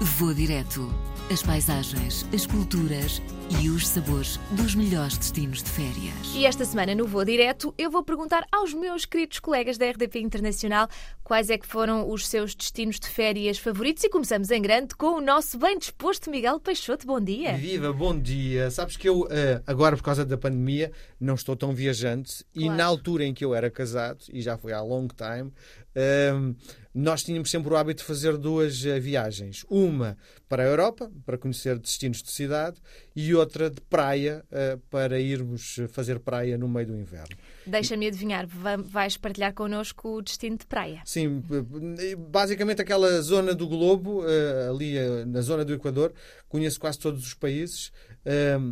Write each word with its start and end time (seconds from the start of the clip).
Vou 0.00 0.32
direto. 0.32 0.88
As 1.30 1.42
paisagens, 1.42 2.26
as 2.34 2.44
culturas 2.46 3.20
e 3.62 3.68
os 3.68 3.86
sabores 3.86 4.38
dos 4.52 4.74
melhores 4.74 5.16
destinos 5.18 5.62
de 5.62 5.70
férias. 5.70 6.34
E 6.34 6.44
esta 6.46 6.64
semana 6.64 6.94
no 6.94 7.06
Voo 7.06 7.24
Direto 7.24 7.72
eu 7.78 7.90
vou 7.90 8.02
perguntar 8.02 8.44
aos 8.50 8.72
meus 8.74 9.04
queridos 9.04 9.38
colegas 9.38 9.76
da 9.78 9.88
RDP 9.90 10.20
Internacional 10.20 10.88
quais 11.22 11.50
é 11.50 11.58
que 11.58 11.66
foram 11.66 12.08
os 12.10 12.26
seus 12.26 12.54
destinos 12.54 12.98
de 12.98 13.08
férias 13.08 13.58
favoritos 13.58 14.02
e 14.02 14.08
começamos 14.08 14.50
em 14.50 14.60
grande 14.62 14.94
com 14.96 15.18
o 15.18 15.20
nosso 15.20 15.56
bem 15.58 15.78
disposto 15.78 16.30
Miguel 16.30 16.58
Peixoto. 16.58 17.06
Bom 17.06 17.20
dia. 17.20 17.52
Viva, 17.56 17.92
bom 17.92 18.18
dia. 18.18 18.70
Sabes 18.70 18.96
que 18.96 19.08
eu, 19.08 19.28
eh, 19.30 19.60
agora 19.66 19.96
por 19.96 20.02
causa 20.02 20.24
da 20.24 20.36
pandemia, 20.38 20.90
não 21.20 21.34
estou 21.34 21.54
tão 21.54 21.72
viajante 21.74 22.44
e 22.54 22.60
Claro. 22.62 22.76
na 22.76 22.84
altura 22.86 23.24
em 23.24 23.34
que 23.34 23.44
eu 23.44 23.54
era 23.54 23.70
casado, 23.70 24.24
e 24.32 24.40
já 24.40 24.56
foi 24.56 24.72
há 24.72 24.80
long 24.80 25.06
time, 25.08 25.52
ehm, 25.94 26.54
nós 26.92 27.22
tínhamos 27.22 27.50
sempre 27.50 27.72
o 27.72 27.76
hábito 27.76 28.00
de 28.02 28.04
fazer 28.06 28.36
duas 28.36 28.84
eh, 28.84 28.98
viagens. 28.98 29.64
Uma 29.70 30.16
para 30.48 30.64
a 30.64 30.66
Europa, 30.66 31.10
para 31.24 31.38
conhecer 31.38 31.78
destinos 31.78 32.22
de 32.22 32.32
cidade, 32.32 32.78
e 33.14 33.32
outra 33.34 33.70
de 33.70 33.80
praia, 33.82 34.44
eh, 34.50 34.76
para 34.90 35.20
irmos 35.20 35.76
fazer 35.90 36.18
praia 36.18 36.58
no 36.58 36.68
meio 36.68 36.88
do 36.88 36.96
inverno. 36.96 37.36
Deixa-me 37.64 38.08
adivinhar, 38.08 38.46
va- 38.48 38.76
vais 38.76 39.16
partilhar 39.16 39.54
connosco 39.54 40.16
o 40.16 40.22
destino 40.22 40.56
de 40.56 40.66
praia. 40.66 41.00
Sim, 41.04 41.42
eh, 42.00 42.16
basicamente 42.16 42.82
aquela 42.82 43.22
zona 43.22 43.54
do 43.54 43.68
globo, 43.68 44.24
eh, 44.28 44.68
ali 44.68 44.96
eh, 44.98 45.24
na 45.24 45.40
zona 45.42 45.64
do 45.64 45.72
Equador, 45.72 46.12
conheço 46.48 46.80
quase 46.80 46.98
todos 46.98 47.24
os 47.24 47.34
países. 47.34 47.92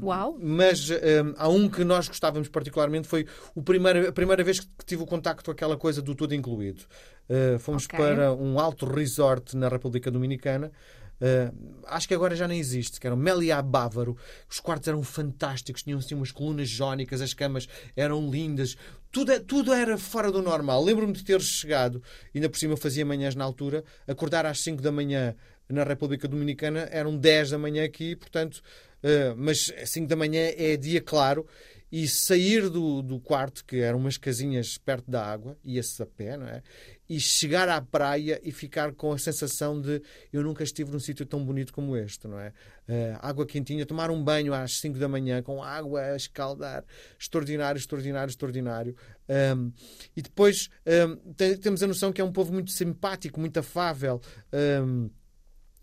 Uau. 0.03 0.37
Mas 0.41 0.91
ehm, 0.91 1.35
há 1.37 1.49
um 1.49 1.69
que 1.69 1.85
nós 1.85 2.09
gostávamos 2.09 2.49
particularmente, 2.49 3.09
foi 3.09 3.27
o 3.55 3.63
primeiro, 3.63 4.09
a 4.09 4.13
primeira 4.13 4.45
vez 4.45 4.61
que 4.61 4.85
tive 4.85 5.03
o 5.03 5.07
contacto 5.07 5.45
com 5.45 5.51
aquela 5.51 5.77
coisa 5.77 6.03
do 6.03 6.15
tudo 6.15 6.35
incluído. 6.35 6.83
Eh, 7.29 7.57
fomos 7.59 7.85
Ok. 7.85 7.99
para 7.99 8.33
um 8.33 8.59
alto 8.59 8.87
resort 8.87 9.57
na 9.57 9.69
República 9.69 10.11
Dominicana. 10.11 10.71
Eh, 11.21 11.51
acho 11.87 12.07
que 12.07 12.15
agora 12.15 12.37
já 12.37 12.47
nem 12.47 12.61
existe, 12.61 13.01
que 13.01 13.07
era 13.07 13.15
o 13.15 13.19
Meliá 13.19 13.61
Bávaro. 13.61 14.17
Os 14.49 14.61
quartos 14.61 14.89
eram 14.89 15.03
fantásticos, 15.03 15.83
tinham 15.83 15.99
assim 15.99 16.15
umas 16.15 16.31
colunas 16.31 16.69
jónicas, 16.69 17.21
as 17.21 17.35
camas 17.35 17.67
eram 17.97 18.31
lindas, 18.31 18.77
tudo, 19.11 19.39
tudo 19.41 19.73
era 19.73 19.99
fora 19.99 20.31
do 20.31 20.41
normal. 20.43 20.83
Lembro-me 20.83 21.13
de 21.13 21.25
ter 21.25 21.41
chegado, 21.41 22.03
ainda 22.35 22.49
por 22.49 22.59
cima 22.59 22.75
eu 22.75 22.77
fazia 22.77 23.05
manhãs 23.05 23.35
na 23.35 23.45
altura, 23.45 23.83
acordar 24.07 24.47
às 24.47 24.61
5 24.61 24.81
da 24.81 24.93
manhã 24.93 25.35
na 25.69 25.85
República 25.85 26.27
Dominicana, 26.27 26.89
eram 26.91 27.17
10 27.17 27.51
da 27.51 27.59
manhã 27.59 27.85
aqui, 27.85 28.17
portanto, 28.17 28.63
eh, 29.03 29.35
mas 29.37 29.73
5 29.87 30.07
da 30.09 30.17
manhã 30.17 30.51
é 30.57 30.77
dia 30.77 31.01
claro. 31.01 31.47
E 31.91 32.07
sair 32.07 32.69
do, 32.69 33.01
do 33.01 33.19
quarto, 33.19 33.65
que 33.65 33.77
eram 33.79 33.99
umas 33.99 34.19
casinhas 34.19 34.77
perto 34.77 35.11
da 35.11 35.25
água, 35.25 35.57
ia-se 35.65 36.03
a 36.03 36.05
pé, 36.05 36.37
não 36.37 36.47
é? 36.47 36.63
E 37.09 37.19
chegar 37.19 37.67
à 37.67 37.81
praia 37.81 38.39
e 38.45 38.53
ficar 38.53 38.93
com 38.93 39.11
a 39.11 39.17
sensação 39.19 39.81
de 39.81 40.03
eu 40.31 40.43
nunca 40.43 40.63
estive 40.63 40.93
num 40.93 41.01
sítio 41.01 41.25
tão 41.25 41.43
bonito 41.43 41.73
como 41.73 41.97
este, 41.97 42.29
não 42.29 42.39
é? 42.39 42.53
Eh, 42.87 43.17
água 43.23 43.47
quentinha, 43.47 43.87
tomar 43.87 44.11
um 44.11 44.23
banho 44.23 44.53
às 44.53 44.81
5 44.81 44.99
da 44.99 45.09
manhã 45.09 45.43
com 45.43 45.63
água 45.63 46.03
a 46.03 46.15
escaldar, 46.17 46.85
extraordinário, 47.19 47.79
extraordinário, 47.79 48.31
extraordinário. 48.31 48.95
Um, 49.57 49.73
e 50.15 50.21
depois 50.21 50.69
um, 50.87 51.33
te- 51.33 51.57
temos 51.57 51.83
a 51.83 51.87
noção 51.87 52.13
que 52.13 52.21
é 52.21 52.25
um 52.25 52.33
povo 52.33 52.53
muito 52.53 52.71
simpático, 52.71 53.41
muito 53.41 53.59
afável. 53.61 54.21
um, 54.85 55.09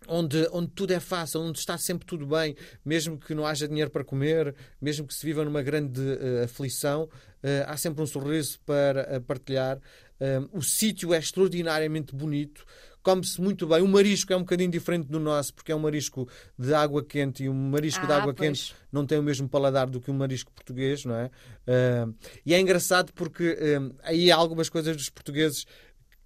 Onde, 0.07 0.47
onde 0.51 0.69
tudo 0.71 0.91
é 0.91 0.99
fácil, 0.99 1.41
onde 1.41 1.57
está 1.59 1.77
sempre 1.77 2.05
tudo 2.05 2.25
bem, 2.25 2.55
mesmo 2.83 3.17
que 3.17 3.33
não 3.33 3.45
haja 3.45 3.67
dinheiro 3.67 3.89
para 3.89 4.03
comer, 4.03 4.53
mesmo 4.81 5.07
que 5.07 5.13
se 5.13 5.25
viva 5.25 5.43
numa 5.43 5.61
grande 5.61 6.01
eh, 6.01 6.43
aflição, 6.43 7.09
eh, 7.41 7.65
há 7.67 7.75
sempre 7.77 8.03
um 8.03 8.05
sorriso 8.05 8.59
para 8.65 9.01
eh, 9.01 9.19
partilhar. 9.19 9.79
O 10.53 10.61
sítio 10.61 11.13
é 11.13 11.17
extraordinariamente 11.17 12.15
bonito, 12.15 12.63
come-se 13.03 13.41
muito 13.41 13.67
bem. 13.67 13.81
O 13.81 13.87
marisco 13.87 14.31
é 14.31 14.35
um 14.37 14.39
bocadinho 14.39 14.71
diferente 14.71 15.07
do 15.09 15.19
nosso, 15.19 15.53
porque 15.53 15.73
é 15.73 15.75
um 15.75 15.79
marisco 15.79 16.27
de 16.57 16.73
água 16.73 17.03
quente 17.03 17.43
e 17.43 17.49
um 17.49 17.53
marisco 17.53 18.05
de 18.07 18.13
Ah, 18.13 18.17
água 18.17 18.33
pois. 18.33 18.47
quente 18.47 18.75
não 18.91 19.05
tem 19.05 19.19
o 19.19 19.23
mesmo 19.23 19.49
paladar 19.49 19.87
do 19.89 19.99
que 19.99 20.09
um 20.09 20.13
marisco 20.13 20.51
português, 20.53 21.03
não 21.03 21.15
é? 21.15 21.29
Um, 22.05 22.13
e 22.45 22.53
é 22.53 22.59
engraçado 22.59 23.11
porque 23.13 23.57
um, 23.79 23.91
aí 24.03 24.31
há 24.31 24.35
algumas 24.37 24.69
coisas 24.69 24.95
dos 24.95 25.09
portugueses 25.09 25.65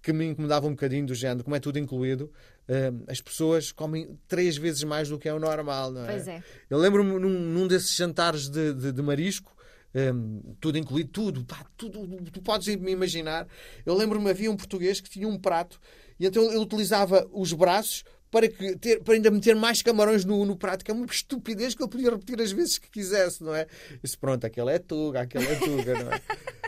que 0.02 0.12
me 0.12 0.24
incomodavam 0.26 0.70
um 0.70 0.72
bocadinho 0.72 1.06
do 1.06 1.14
género, 1.14 1.44
como 1.44 1.54
é 1.56 1.60
tudo 1.60 1.78
incluído, 1.78 2.32
um, 2.68 3.04
as 3.08 3.20
pessoas 3.20 3.70
comem 3.72 4.18
três 4.26 4.56
vezes 4.56 4.82
mais 4.84 5.08
do 5.08 5.18
que 5.18 5.28
é 5.28 5.34
o 5.34 5.38
normal, 5.38 5.90
não 5.90 6.04
é? 6.04 6.12
Pois 6.12 6.28
é. 6.28 6.42
Eu 6.68 6.78
lembro-me 6.78 7.18
num, 7.18 7.28
num 7.28 7.66
desses 7.68 7.94
jantares 7.94 8.48
de, 8.48 8.72
de- 8.74 8.92
de 8.92 9.02
marisco, 9.02 9.54
hum, 9.94 10.54
tudo 10.60 10.78
incluído, 10.78 11.10
tudo, 11.10 11.44
pá, 11.44 11.64
tudo, 11.76 12.06
tu 12.32 12.40
podes 12.40 12.74
me 12.76 12.92
imaginar. 12.92 13.46
Eu 13.84 13.94
lembro-me, 13.94 14.30
havia 14.30 14.50
um 14.50 14.56
português 14.56 15.00
que 15.00 15.10
tinha 15.10 15.26
um 15.28 15.38
prato 15.38 15.78
e 16.18 16.26
então 16.26 16.44
ele 16.44 16.58
utilizava 16.58 17.28
os 17.32 17.52
braços 17.52 18.04
para, 18.30 18.46
que 18.48 18.76
ter, 18.76 19.02
para 19.02 19.14
ainda 19.14 19.30
meter 19.30 19.56
mais 19.56 19.82
camarões 19.82 20.24
no, 20.24 20.44
no 20.46 20.56
prato, 20.56 20.84
que 20.84 20.90
é 20.90 20.94
uma 20.94 21.04
estupidez 21.06 21.74
que 21.74 21.82
ele 21.82 21.90
podia 21.90 22.10
repetir 22.10 22.40
as 22.40 22.52
vezes 22.52 22.78
que 22.78 22.88
quisesse, 22.88 23.42
não 23.42 23.52
é? 23.54 23.66
Disse, 24.02 24.16
pronto, 24.16 24.44
aquele 24.46 24.70
é 24.70 24.78
tuga, 24.78 25.22
aquele 25.22 25.46
é 25.46 25.56
tuga, 25.56 26.04
não 26.04 26.12
é? 26.12 26.20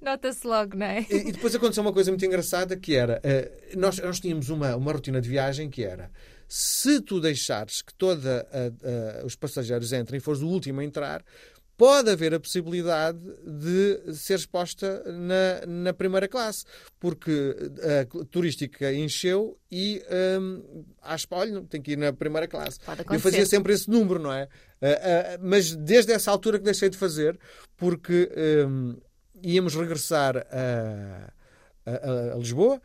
Nota-se 0.00 0.46
logo, 0.46 0.76
não 0.76 0.86
é? 0.86 1.06
e, 1.10 1.32
depois 1.32 1.54
aconteceu 1.54 1.82
uma 1.82 1.92
coisa 1.92 2.10
muito 2.10 2.24
engraçada 2.24 2.76
que 2.76 2.94
era 2.94 3.20
eh, 3.22 3.50
nós, 3.76 3.98
nós 3.98 4.20
tínhamos 4.20 4.48
uma, 4.48 4.76
uma 4.76 4.92
rotina 4.92 5.20
de 5.20 5.28
viagem 5.28 5.70
que 5.70 5.84
era 5.84 6.10
se 6.48 7.00
tu 7.02 7.20
deixares 7.20 7.82
que 7.82 7.92
todos 7.92 8.24
os 9.22 9.36
passageiros 9.36 9.92
entrem 9.92 10.16
e 10.16 10.20
fores 10.20 10.40
o 10.40 10.48
último 10.48 10.80
a 10.80 10.84
entrar, 10.84 11.22
pode 11.78 12.10
haver 12.10 12.34
a 12.34 12.40
possibilidade 12.40 13.20
de 13.46 14.12
ser 14.14 14.34
exposta 14.34 15.04
na, 15.06 15.64
na 15.66 15.92
primeira 15.92 16.26
classe, 16.26 16.64
porque 16.98 17.54
a 17.80 18.24
turística 18.24 18.92
encheu 18.92 19.56
e 19.70 20.02
hum, 20.40 20.84
acho 21.00 21.28
que 21.28 21.34
olha, 21.34 21.62
tem 21.62 21.80
que 21.80 21.92
ir 21.92 21.96
na 21.96 22.12
primeira 22.12 22.48
classe. 22.48 22.80
Eu 23.08 23.20
fazia 23.20 23.46
sempre 23.46 23.72
esse 23.74 23.88
número, 23.88 24.18
não 24.18 24.32
é? 24.32 24.48
Ah, 24.82 24.86
ah, 24.86 25.38
mas 25.40 25.76
desde 25.76 26.12
essa 26.12 26.32
altura 26.32 26.58
que 26.58 26.64
deixei 26.64 26.90
de 26.90 26.96
fazer, 26.96 27.38
porque 27.76 28.28
íamos 29.42 29.74
regressar 29.74 30.36
a, 30.50 31.32
a- 31.86 32.34
a 32.34 32.36
Lisboa 32.36 32.80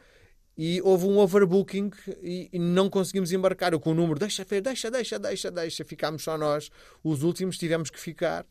e 0.58 0.81
houve 0.84 1.06
um 1.06 1.18
overbooking 1.18 1.90
e, 2.22 2.50
e 2.53 2.59
não 2.59 2.90
conseguimos 2.90 3.31
embarcar. 3.31 3.74
Eu 3.74 3.80
com 3.80 3.91
o 3.91 3.96
número, 3.96 4.19
deixa, 4.19 4.46
Fer, 4.46 4.62
deixa, 4.62 4.90
deixa, 4.91 5.18
deixa, 5.19 5.50
deixa. 5.52 5.84
Ficámos 5.84 6.24
só 6.24 6.38
nós, 6.38 6.69
os 7.03 7.24
últimos, 7.24 7.58
tivemos 7.58 7.90
que 7.90 8.00
ficar. 8.00 8.46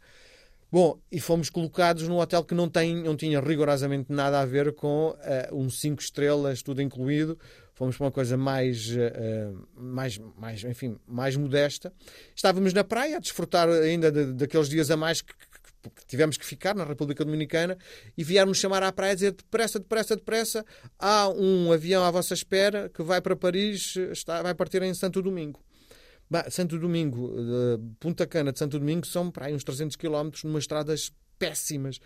Bom, 0.70 0.98
e 1.12 1.20
fomos 1.20 1.50
colocados 1.50 2.08
num 2.08 2.16
hotel 2.18 2.42
que 2.44 2.54
não, 2.54 2.66
tem, 2.68 3.02
não 3.02 3.14
tinha 3.14 3.38
rigorosamente 3.40 4.10
nada 4.10 4.40
a 4.40 4.46
ver 4.46 4.72
com 4.74 5.14
eh, 5.20 5.50
um 5.52 5.68
5 5.68 6.00
estrelas, 6.00 6.62
tudo 6.62 6.80
incluído. 6.80 7.38
Fomos 7.74 7.96
para 7.96 8.06
uma 8.06 8.12
coisa 8.12 8.38
mais, 8.38 8.88
eh, 8.96 9.50
mais, 9.76 10.18
mais, 10.38 10.64
enfim, 10.64 10.98
mais 11.06 11.36
modesta. 11.36 11.92
Estávamos 12.34 12.72
na 12.72 12.82
praia 12.82 13.18
a 13.18 13.20
desfrutar 13.20 13.68
ainda 13.68 14.10
de- 14.10 14.32
daqueles 14.32 14.68
dias 14.70 14.90
a 14.90 14.96
mais 14.96 15.20
que, 15.20 15.34
que- 15.82 15.90
que 15.90 16.06
tivemos 16.06 16.36
que 16.36 16.44
ficar 16.46 16.74
na 16.74 16.84
República 16.84 17.24
Dominicana 17.24 17.76
e 18.16 18.22
vieram-nos 18.24 18.58
chamar 18.58 18.82
à 18.82 18.92
praia 18.92 19.12
e 19.12 19.14
dizer 19.14 19.32
depressa, 19.32 19.78
depressa, 19.78 20.14
depressa, 20.16 20.64
há 20.98 21.28
um 21.28 21.72
avião 21.72 22.04
à 22.04 22.10
vossa 22.10 22.34
espera 22.34 22.88
que 22.88 23.02
vai 23.02 23.20
para 23.20 23.34
Paris, 23.36 23.96
está, 24.12 24.42
vai 24.42 24.54
partir 24.54 24.82
em 24.82 24.94
Santo 24.94 25.20
Domingo. 25.20 25.60
Bah, 26.30 26.46
Santo 26.50 26.78
Domingo, 26.78 27.34
eh, 27.36 27.78
Punta 28.00 28.26
Cana 28.26 28.52
de 28.52 28.58
Santo 28.58 28.78
Domingo 28.78 29.06
são 29.06 29.30
para 29.30 29.46
aí 29.46 29.54
uns 29.54 29.64
300 29.64 29.96
km 29.96 30.30
numa 30.44 30.58
estradas 30.58 31.12
péssimas. 31.38 31.98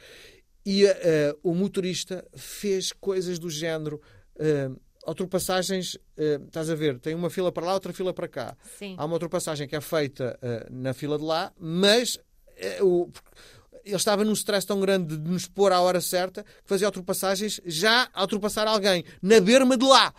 E 0.65 0.85
eh, 0.85 1.33
o 1.45 1.55
motorista 1.55 2.27
fez 2.35 2.93
coisas 2.93 3.39
do 3.39 3.49
género. 3.49 4.01
eh, 4.39 4.69
ultrapassagens, 5.07 5.97
eh, 6.17 6.41
estás 6.45 6.69
a 6.69 6.75
ver, 6.75 6.99
tem 6.99 7.15
uma 7.15 7.31
fila 7.31 7.53
para 7.53 7.65
lá, 7.67 7.75
outra 7.75 7.93
fila 7.93 8.13
para 8.13 8.27
cá. 8.29 8.57
Sim. 8.79 8.97
Há 8.99 9.05
uma 9.05 9.15
ultrapassagem 9.15 9.69
que 9.69 9.77
é 9.77 9.81
feita 9.81 10.37
na 10.71 10.93
fila 10.93 11.17
de 11.17 11.25
lá, 11.25 11.53
mas 11.59 12.19
o- 12.83 13.09
ele 13.87 13.97
estava 13.97 14.25
num 14.25 14.33
stress 14.33 14.67
tão 14.67 14.81
grande 14.81 15.17
de 15.17 15.31
nos 15.31 15.47
pôr 15.47 15.73
à 15.73 15.81
hora 15.81 16.01
certa 16.01 16.43
que 16.43 16.51
fazia 16.67 16.89
ultrapassagens 16.89 17.61
já 17.65 18.09
a 18.13 18.23
ultrapassar 18.23 18.67
alguém 18.67 19.05
na 19.23 19.41
berma 19.41 19.77
de 19.77 19.85
lá. 19.87 20.13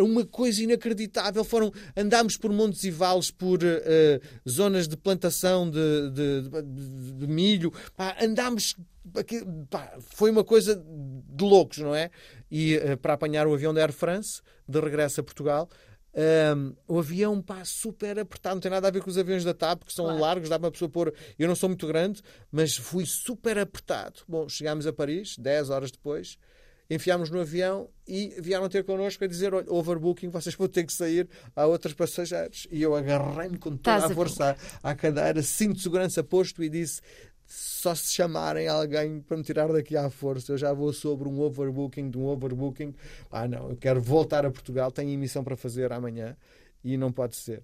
Uma 0.00 0.24
coisa 0.24 0.62
inacreditável. 0.62 1.42
Foram, 1.44 1.72
andámos 1.96 2.36
por 2.36 2.52
montes 2.52 2.84
e 2.84 2.90
vales, 2.90 3.30
por 3.32 3.58
eh, 3.64 4.20
zonas 4.48 4.86
de 4.86 4.96
plantação 4.96 5.68
de, 5.68 6.10
de- 6.10 6.42
de- 6.48 7.12
de 7.18 7.26
milho. 7.26 7.72
Pá, 7.96 8.16
andámos. 8.20 8.76
pá, 9.70 9.92
foi 10.00 10.30
uma 10.30 10.44
coisa 10.44 10.76
de 10.76 11.44
loucos, 11.44 11.78
não 11.78 11.94
é? 11.94 12.10
E 12.50 12.74
eh, 12.76 12.94
para 12.96 13.14
apanhar 13.14 13.46
o 13.48 13.54
avião 13.54 13.74
da 13.74 13.80
Air 13.82 13.92
France, 13.92 14.40
de 14.68 14.78
regresso 14.80 15.20
a 15.20 15.24
Portugal, 15.24 15.68
um, 16.14 16.74
o 16.86 16.98
avião 16.98 17.40
pá, 17.40 17.64
super 17.64 18.18
apertado, 18.18 18.56
não 18.56 18.60
tem 18.60 18.70
nada 18.70 18.88
a 18.88 18.90
ver 18.90 19.02
com 19.02 19.08
os 19.10 19.16
aviões 19.16 19.44
da 19.44 19.54
TAP, 19.54 19.84
que 19.84 19.92
são 19.92 20.04
Claro. 20.04 20.20
largos, 20.20 20.48
dá 20.48 20.58
para 20.58 20.68
a 20.68 20.72
pessoa 20.72 20.88
pôr. 20.88 21.14
Eu 21.38 21.48
não 21.48 21.54
sou 21.54 21.68
muito 21.68 21.86
grande, 21.86 22.22
mas 22.50 22.76
fui 22.76 23.06
super 23.06 23.58
apertado. 23.58 24.20
Bom, 24.28 24.48
chegámos 24.48 24.86
a 24.86 24.92
Paris, 24.92 25.36
10 25.38 25.70
horas 25.70 25.90
depois, 25.90 26.36
enfiámos 26.90 27.30
no 27.30 27.40
avião 27.40 27.88
e 28.06 28.34
vieram 28.38 28.68
ter 28.68 28.84
connosco 28.84 29.24
a 29.24 29.26
dizer: 29.26 29.54
olha, 29.54 29.66
overbooking, 29.72 30.28
vocês 30.28 30.54
vão 30.54 30.68
ter 30.68 30.84
que 30.84 30.92
sair, 30.92 31.28
há 31.56 31.64
outros 31.66 31.94
passageiros. 31.94 32.66
E 32.70 32.82
eu 32.82 32.94
agarrei-me 32.94 33.56
com 33.56 33.76
toda 33.76 33.96
a 34.04 34.06
a 34.06 34.14
força 34.14 34.56
à, 34.82 34.90
à 34.90 34.94
cadeira, 34.94 35.42
cinto 35.42 35.76
de 35.76 35.82
segurança 35.82 36.22
posto 36.22 36.62
e 36.62 36.68
disse. 36.68 37.00
Só 37.54 37.94
se 37.94 38.14
chamarem 38.14 38.66
alguém 38.66 39.20
para 39.20 39.36
me 39.36 39.42
tirar 39.42 39.70
daqui 39.70 39.94
à 39.94 40.08
força, 40.08 40.52
eu 40.52 40.56
já 40.56 40.72
vou 40.72 40.90
sobre 40.90 41.28
um 41.28 41.38
overbooking 41.38 42.08
de 42.08 42.16
um 42.16 42.24
overbooking. 42.24 42.94
Ah, 43.30 43.46
não, 43.46 43.68
eu 43.68 43.76
quero 43.76 44.00
voltar 44.00 44.46
a 44.46 44.50
Portugal, 44.50 44.90
tenho 44.90 45.10
emissão 45.10 45.44
para 45.44 45.54
fazer 45.54 45.92
amanhã 45.92 46.34
e 46.82 46.96
não 46.96 47.12
pode 47.12 47.36
ser. 47.36 47.60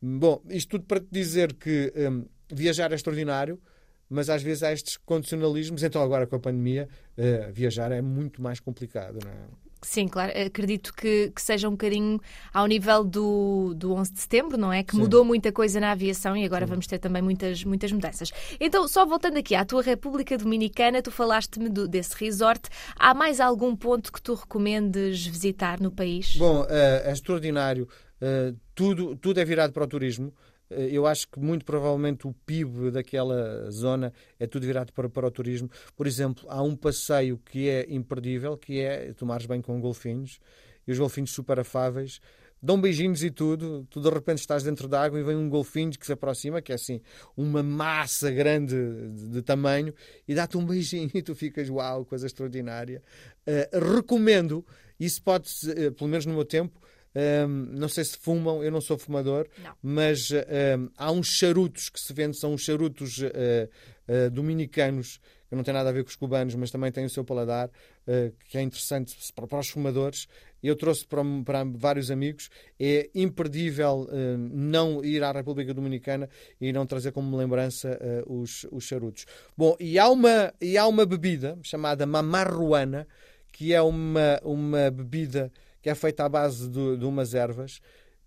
Bom, 0.00 0.40
isto 0.48 0.70
tudo 0.70 0.84
para 0.84 0.98
te 0.98 1.08
dizer 1.10 1.52
que 1.52 1.92
um, 1.94 2.24
viajar 2.50 2.90
é 2.90 2.94
extraordinário, 2.94 3.60
mas 4.08 4.30
às 4.30 4.42
vezes 4.42 4.62
há 4.62 4.72
estes 4.72 4.96
condicionalismos. 4.96 5.82
Então, 5.82 6.02
agora 6.02 6.26
com 6.26 6.36
a 6.36 6.40
pandemia, 6.40 6.88
uh, 7.18 7.52
viajar 7.52 7.92
é 7.92 8.00
muito 8.00 8.40
mais 8.40 8.60
complicado, 8.60 9.18
não 9.22 9.30
é? 9.30 9.67
Sim, 9.80 10.08
claro. 10.08 10.32
Acredito 10.46 10.92
que, 10.92 11.30
que, 11.34 11.40
seja 11.40 11.68
um 11.68 11.72
bocadinho 11.72 12.20
ao 12.52 12.66
nível 12.66 13.04
do, 13.04 13.74
do 13.74 13.92
11 13.92 14.12
de 14.12 14.20
setembro, 14.20 14.58
não 14.58 14.72
é? 14.72 14.82
Que 14.82 14.92
Sim. 14.92 14.98
mudou 14.98 15.24
muita 15.24 15.52
coisa 15.52 15.78
na 15.78 15.92
aviação 15.92 16.36
e 16.36 16.44
agora 16.44 16.66
Sim. 16.66 16.70
vamos 16.70 16.86
ter 16.86 16.98
também 16.98 17.22
muitas, 17.22 17.62
muitas 17.62 17.92
mudanças. 17.92 18.32
Então, 18.58 18.88
só 18.88 19.06
voltando 19.06 19.38
aqui 19.38 19.54
à 19.54 19.64
tua 19.64 19.82
República 19.82 20.36
Dominicana, 20.36 21.00
tu 21.00 21.10
falaste-me 21.10 21.68
desse 21.68 22.16
resort. 22.16 22.68
Há 22.96 23.14
mais 23.14 23.40
algum 23.40 23.76
ponto 23.76 24.12
que 24.12 24.20
tu 24.20 24.34
recomendes 24.34 25.24
visitar 25.26 25.80
no 25.80 25.90
país? 25.90 26.36
Bom, 26.36 26.66
é, 26.68 27.04
é 27.06 27.12
extraordinário. 27.12 27.88
Uh, 28.20 28.56
tudo, 28.74 29.14
tudo 29.16 29.38
é 29.38 29.44
virado 29.44 29.72
para 29.72 29.84
o 29.84 29.86
turismo. 29.86 30.32
Eh, 30.70 30.88
eu 30.92 31.06
acho 31.06 31.28
que 31.28 31.38
muito 31.38 31.64
provavelmente 31.64 32.26
o 32.26 32.32
PIB 32.32 32.90
daquela 32.90 33.70
zona 33.70 34.12
é 34.38 34.46
tudo 34.46 34.66
virado 34.66 34.92
para, 34.92 35.08
para 35.08 35.26
o 35.26 35.30
turismo. 35.30 35.70
Por 35.96 36.06
exemplo, 36.06 36.44
há 36.48 36.62
um 36.62 36.76
passeio 36.76 37.38
que 37.38 37.68
é 37.68 37.86
imperdível, 37.88 38.56
que 38.56 38.80
é 38.80 39.12
tomares 39.12 39.46
bem 39.46 39.60
com 39.60 39.80
golfinhos, 39.80 40.40
e 40.86 40.92
os 40.92 40.98
golfinhos 40.98 41.30
super 41.30 41.60
afáveis, 41.60 42.20
dão 42.62 42.80
beijinhos 42.80 43.22
e 43.22 43.30
tudo, 43.30 43.86
tu 43.88 44.00
de 44.00 44.10
repente 44.10 44.38
estás 44.38 44.62
dentro 44.62 44.88
da 44.88 45.02
água 45.02 45.18
e 45.18 45.22
vem 45.22 45.36
um 45.36 45.48
golfinho 45.48 45.92
que 45.92 46.04
se 46.04 46.12
aproxima, 46.12 46.60
que 46.60 46.72
é 46.72 46.74
assim, 46.74 47.00
uma 47.36 47.62
massa 47.62 48.30
grande 48.30 48.74
de, 48.74 49.28
de 49.28 49.42
tamanho, 49.42 49.94
e 50.26 50.34
dá-te 50.34 50.56
um 50.56 50.64
beijinho 50.64 51.10
e 51.14 51.22
tu 51.22 51.34
ficas, 51.34 51.68
uau, 51.68 52.04
coisa 52.04 52.26
extraordinária. 52.26 53.02
Uh, 53.46 53.94
recomendo, 53.94 54.64
isso 54.98 55.22
pode, 55.22 55.48
uh, 55.70 55.92
pelo 55.92 56.10
menos 56.10 56.26
no 56.26 56.34
meu 56.34 56.44
tempo, 56.44 56.80
um, 57.14 57.48
não 57.72 57.88
sei 57.88 58.04
se 58.04 58.16
fumam, 58.16 58.62
eu 58.62 58.70
não 58.70 58.80
sou 58.80 58.98
fumador, 58.98 59.46
não. 59.62 59.74
mas 59.82 60.30
um, 60.30 60.88
há 60.96 61.10
uns 61.10 61.28
charutos 61.28 61.88
que 61.88 61.98
se 61.98 62.12
vendem, 62.12 62.34
são 62.34 62.52
uns 62.52 62.62
charutos 62.62 63.18
uh, 63.18 63.68
uh, 64.08 64.30
dominicanos, 64.30 65.20
que 65.48 65.56
não 65.56 65.64
têm 65.64 65.72
nada 65.72 65.88
a 65.88 65.92
ver 65.92 66.04
com 66.04 66.10
os 66.10 66.16
cubanos, 66.16 66.54
mas 66.54 66.70
também 66.70 66.92
têm 66.92 67.06
o 67.06 67.10
seu 67.10 67.24
paladar, 67.24 67.68
uh, 67.68 68.34
que 68.48 68.58
é 68.58 68.62
interessante 68.62 69.16
para, 69.34 69.46
para, 69.46 69.58
os 69.58 69.68
fumadores. 69.68 70.28
Eu 70.62 70.76
trouxe 70.76 71.06
para, 71.06 71.22
para 71.44 71.64
vários 71.64 72.10
amigos. 72.10 72.50
É 72.78 73.08
imperdível 73.14 74.08
não 74.50 75.04
ir 75.04 75.22
à 75.22 75.30
República 75.30 75.72
Dominicana 75.72 76.28
e 76.60 76.72
não 76.72 76.84
trazer 76.84 77.12
como 77.12 77.36
lembrança 77.36 77.96
os, 78.26 78.66
os 78.72 78.82
charutos. 78.82 79.24
Bom, 79.56 79.76
e 79.78 80.00
há 80.00 80.08
uma, 80.08 80.52
e 80.60 80.76
há 80.76 80.84
uma 80.88 81.06
bebida 81.06 81.56
chamada 81.62 82.04
mamarruana, 82.06 83.06
que 83.52 83.72
é 83.72 83.80
uma, 83.80 84.40
uma 84.42 84.90
bebida 84.90 85.52
que 85.82 85.90
é 85.90 85.94
feita 85.94 86.24
à 86.24 86.28
base 86.28 86.68
de, 86.68 86.96
de 86.96 87.04
umas 87.04 87.34
ervas, 87.34 87.80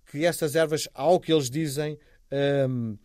que 0.09 0.25
essas 0.25 0.55
ervas, 0.55 0.87
ao 0.93 1.19
que 1.19 1.31
eles 1.31 1.49
dizem, 1.49 1.97
um, 2.69 2.97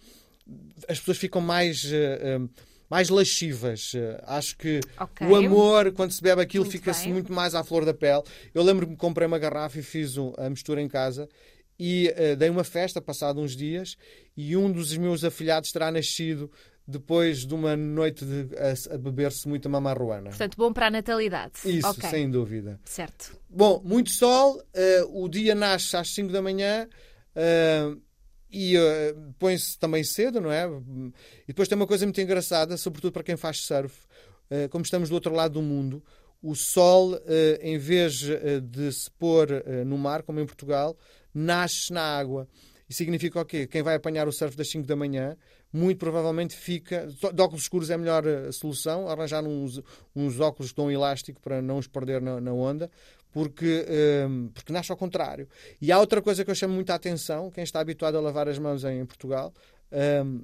as 0.89 0.99
pessoas 0.99 1.19
ficam 1.19 1.41
mais. 1.41 1.85
Um, 1.85 2.49
mais 2.89 3.09
lascivas. 3.09 3.93
Acho 4.23 4.57
que 4.57 4.81
okay. 5.01 5.27
o 5.27 5.35
amor, 5.35 5.91
quando 5.93 6.13
se 6.13 6.23
bebe 6.23 6.41
aquilo, 6.41 6.65
fica-se 6.65 7.09
muito 7.09 7.33
mais 7.33 7.53
à 7.53 7.65
flor 7.65 7.85
da 7.85 7.93
pele. 7.93 8.23
Eu 8.55 8.63
lembro-me 8.63 8.93
que 8.93 8.99
comprei 9.01 9.27
uma 9.27 9.41
garrafa 9.41 9.81
e 9.81 9.83
fiz 9.83 10.15
a 10.39 10.49
mistura 10.49 10.81
em 10.81 10.87
casa 10.87 11.29
e 11.79 12.13
uh, 12.17 12.37
dei 12.37 12.49
uma 12.49 12.65
festa 12.65 13.01
passado 13.01 13.41
uns 13.41 13.55
dias 13.55 13.97
e 14.37 14.57
um 14.57 14.71
dos 14.71 14.97
meus 14.97 15.25
afilhados 15.25 15.73
terá 15.73 15.91
nascido 15.91 16.51
depois 16.87 17.45
de 17.45 17.53
uma 17.53 17.77
noite 17.77 18.25
de, 18.25 18.49
a, 18.57 18.95
a 18.95 18.99
beber-se 18.99 19.49
muita 19.49 19.69
mamarruana. 19.69 20.31
Portanto, 20.31 20.57
bom 20.57 20.73
para 20.73 20.87
a 20.87 20.91
natalidade. 20.91 21.55
Isso, 21.65 21.89
okay. 21.89 22.11
sem 22.11 22.31
dúvida. 22.31 22.79
Certo. 22.85 23.37
Bom, 23.51 23.83
muito 23.85 24.11
sol, 24.11 24.57
uh, 24.57 25.25
o 25.25 25.29
dia 25.29 25.55
nasce 25.55 25.97
às 25.97 26.15
5 26.15 26.33
da 26.33 26.41
manhã 26.41 26.89
uh, 27.35 28.01
e 28.49 28.79
uh, 28.79 29.35
põe-se 29.39 29.77
também 29.79 30.05
cedo, 30.05 30.41
não 30.41 30.53
é? 30.53 30.65
E 31.43 31.49
depois 31.49 31.69
tem 31.69 31.75
uma 31.75 31.87
coisa 31.89 32.07
muito 32.07 32.21
engraçada, 32.21 32.77
sobretudo 32.77 33.13
para 33.13 33.25
quem 33.25 33.37
faz 33.37 33.59
surf. 33.61 34.07
como 34.71 34.85
estamos 34.85 35.09
do 35.09 35.15
outro 35.17 35.35
lado 35.35 35.55
do 35.55 35.63
mundo, 35.63 36.03
o 36.41 36.55
sol, 36.55 37.19
em 37.61 37.77
vez 37.79 38.21
de 38.63 38.93
se 38.93 39.11
pôr 39.11 39.49
no 39.85 39.99
mar, 39.99 40.23
como 40.23 40.39
em 40.39 40.47
Portugal, 40.47 40.97
nasce 41.35 41.93
na 41.93 42.03
água. 42.03 42.49
E 42.89 42.95
significa 42.95 43.41
o 43.41 43.45
quê? 43.45 43.67
Quem 43.67 43.83
vai 43.83 43.97
apanhar 43.97 44.29
o 44.29 44.33
surf 44.33 44.57
das 44.57 44.71
5 44.71 44.87
da 44.87 44.95
manhã 44.95 45.37
muito 45.73 45.99
provavelmente 45.99 46.55
fica. 46.55 47.07
De 47.07 47.43
óculos 47.43 47.63
escuros 47.63 47.91
é 47.91 47.95
a 47.95 47.99
melhor 47.99 48.27
eh, 48.27 48.51
solução, 48.53 49.09
arranjar 49.09 49.45
uns, 49.45 49.81
uns 50.15 50.41
óculos 50.41 50.73
tão 50.73 50.91
elástico 50.91 51.41
para 51.41 51.61
não 51.61 51.79
os 51.79 51.87
perder 51.87 52.21
na, 52.21 52.41
na 52.41 52.53
onda, 52.53 52.91
porque, 53.33 53.85
um, 53.89 53.93
ehm, 53.93 54.49
porque 54.49 54.73
nasce 54.73 54.91
ao 54.91 54.97
contrário. 54.97 55.49
E 55.81 55.93
há 55.93 55.99
outra 55.99 56.23
coisa 56.23 56.45
que 56.45 56.51
eu 56.51 56.55
chamo 56.55 56.75
muita 56.75 56.95
atenção, 56.95 57.51
quem 57.51 57.65
está 57.65 57.81
habituado 57.81 58.17
a 58.17 58.21
lavar 58.21 58.49
as 58.49 58.59
mãos 58.59 58.85
em 58.85 59.05
Portugal. 59.05 59.53
Um, 59.93 59.97
ehm, 59.99 60.41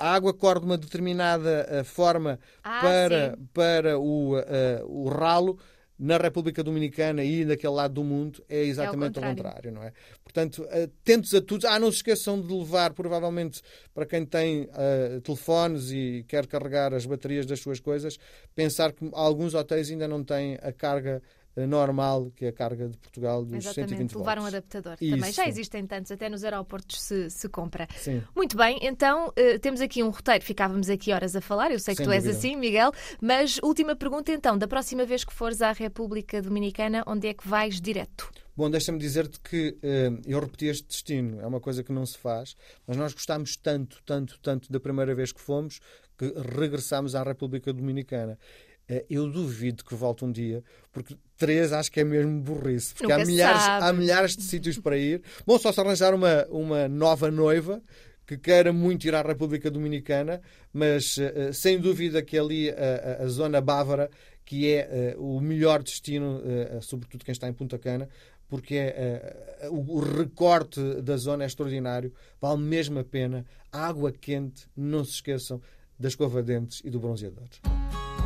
a 0.00 0.14
água 0.14 0.32
corre 0.32 0.60
de 0.60 0.66
uma 0.66 0.78
determinada 0.78 1.68
uh, 1.70 1.84
forma 1.84 2.40
ah, 2.64 2.80
para, 2.80 3.38
para 3.52 3.98
o, 3.98 4.38
uh, 4.38 4.42
o 4.86 5.10
ralo 5.10 5.58
na 6.00 6.16
República 6.16 6.64
Dominicana 6.64 7.22
e 7.22 7.44
naquele 7.44 7.74
lado 7.74 7.92
do 7.92 8.02
mundo 8.02 8.42
é 8.48 8.64
exatamente 8.64 9.18
é 9.18 9.22
o 9.22 9.24
contrário, 9.24 9.70
não 9.70 9.82
é? 9.82 9.92
Portanto, 10.24 10.66
atentos 10.70 11.34
a 11.34 11.42
tudo. 11.42 11.66
Ah, 11.66 11.78
não 11.78 11.90
se 11.90 11.98
esqueçam 11.98 12.40
de 12.40 12.50
levar, 12.54 12.94
provavelmente, 12.94 13.60
para 13.92 14.06
quem 14.06 14.24
tem 14.24 14.62
uh, 14.62 15.20
telefones 15.20 15.90
e 15.90 16.24
quer 16.26 16.46
carregar 16.46 16.94
as 16.94 17.04
baterias 17.04 17.44
das 17.44 17.60
suas 17.60 17.80
coisas, 17.80 18.16
pensar 18.54 18.92
que 18.92 19.10
alguns 19.12 19.52
hotéis 19.52 19.90
ainda 19.90 20.08
não 20.08 20.24
têm 20.24 20.58
a 20.62 20.72
carga 20.72 21.22
normal, 21.56 22.30
que 22.34 22.44
é 22.44 22.48
a 22.48 22.52
carga 22.52 22.88
de 22.88 22.96
Portugal 22.96 23.44
dos 23.44 23.54
Exatamente, 23.54 23.90
120 23.90 24.14
levar 24.16 24.38
um 24.38 24.46
adaptador 24.46 24.96
Isso. 25.00 25.10
também. 25.10 25.32
Já 25.32 25.48
existem 25.48 25.86
tantos, 25.86 26.10
até 26.10 26.28
nos 26.28 26.44
aeroportos 26.44 27.00
se, 27.02 27.28
se 27.30 27.48
compra. 27.48 27.88
Sim. 27.96 28.22
Muito 28.34 28.56
bem, 28.56 28.78
então 28.82 29.28
uh, 29.28 29.58
temos 29.60 29.80
aqui 29.80 30.02
um 30.02 30.10
roteiro, 30.10 30.44
ficávamos 30.44 30.88
aqui 30.88 31.12
horas 31.12 31.34
a 31.34 31.40
falar, 31.40 31.70
eu 31.70 31.78
sei 31.78 31.94
que 31.94 31.98
Sem 31.98 32.06
tu 32.06 32.12
és 32.12 32.26
assim, 32.26 32.56
Miguel, 32.56 32.92
mas 33.20 33.58
última 33.62 33.96
pergunta 33.96 34.32
então, 34.32 34.56
da 34.56 34.68
próxima 34.68 35.04
vez 35.04 35.24
que 35.24 35.32
fores 35.32 35.60
à 35.60 35.72
República 35.72 36.40
Dominicana, 36.40 37.02
onde 37.06 37.28
é 37.28 37.34
que 37.34 37.46
vais 37.46 37.80
direto? 37.80 38.30
Bom, 38.56 38.68
deixa-me 38.68 38.98
dizer-te 38.98 39.40
que 39.40 39.70
uh, 39.82 40.20
eu 40.26 40.38
repeti 40.38 40.66
este 40.66 40.86
destino, 40.86 41.40
é 41.40 41.46
uma 41.46 41.60
coisa 41.60 41.82
que 41.82 41.92
não 41.92 42.04
se 42.04 42.18
faz, 42.18 42.54
mas 42.86 42.96
nós 42.96 43.12
gostámos 43.12 43.56
tanto, 43.56 44.02
tanto, 44.04 44.38
tanto 44.40 44.70
da 44.70 44.78
primeira 44.78 45.14
vez 45.14 45.32
que 45.32 45.40
fomos 45.40 45.80
que 46.18 46.34
regressámos 46.58 47.14
à 47.14 47.22
República 47.22 47.72
Dominicana. 47.72 48.38
Eh, 48.86 49.06
eu 49.08 49.30
duvido 49.30 49.82
que 49.82 49.94
volte 49.94 50.22
um 50.22 50.30
dia, 50.30 50.62
porque 50.92 51.16
três 51.40 51.72
acho 51.72 51.90
que 51.90 52.00
é 52.00 52.04
mesmo 52.04 52.38
burrice. 52.38 52.94
Porque 52.94 53.10
há 53.10 53.24
milhares, 53.24 53.62
há 53.62 53.92
milhares 53.94 54.36
de 54.36 54.42
sítios 54.42 54.78
para 54.78 54.98
ir. 54.98 55.22
Bom, 55.46 55.58
só 55.58 55.72
se 55.72 55.80
arranjar 55.80 56.14
uma, 56.14 56.46
uma 56.50 56.86
nova 56.86 57.30
noiva 57.30 57.82
que 58.26 58.36
queira 58.36 58.72
muito 58.72 59.08
ir 59.08 59.14
à 59.14 59.22
República 59.22 59.70
Dominicana, 59.70 60.40
mas 60.72 61.16
uh, 61.16 61.52
sem 61.52 61.80
dúvida 61.80 62.22
que 62.22 62.38
ali 62.38 62.70
a, 62.70 63.24
a, 63.24 63.26
zona 63.26 63.60
bávara, 63.60 64.08
que 64.44 64.70
é 64.70 65.16
uh, 65.16 65.36
o 65.36 65.40
melhor 65.40 65.82
destino, 65.82 66.38
uh, 66.38 66.80
sobretudo 66.80 67.24
quem 67.24 67.32
está 67.32 67.48
em 67.48 67.52
Punta 67.52 67.76
Cana, 67.76 68.08
porque 68.48 68.74
é, 68.74 69.68
o, 69.70 69.98
o 69.98 70.00
recorte 70.00 70.80
da 71.02 71.16
zona 71.16 71.44
é 71.44 71.46
extraordinário, 71.46 72.12
vale 72.40 72.60
mesmo 72.60 72.98
a 72.98 73.04
pena. 73.04 73.46
água 73.70 74.10
quente, 74.10 74.66
não 74.76 75.04
se 75.04 75.12
esqueçam 75.12 75.62
da 75.96 76.08
escova 76.08 76.42
de 76.42 76.52
dentes 76.52 76.82
e 76.84 76.90
do 76.90 76.98
bronzeador. 76.98 77.48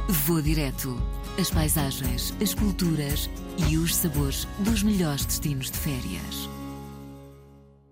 Vou 0.09 0.43
direto. 0.43 1.01
As 1.41 1.51
paisagens, 1.51 2.35
as 2.41 2.53
culturas 2.53 3.31
e 3.69 3.79
os 3.79 3.97
sabores 3.97 4.47
dos 4.59 4.83
melhores 4.83 5.25
destinos 5.25 5.71
de 5.71 5.79
férias. 5.79 6.54